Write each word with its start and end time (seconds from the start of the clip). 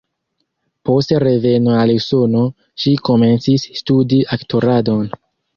Post 0.89 1.13
reveno 1.23 1.75
al 1.81 1.93
Usono, 1.97 2.43
ŝi 2.85 2.97
komencis 3.11 3.67
studi 3.83 4.23
aktoradon. 4.39 5.07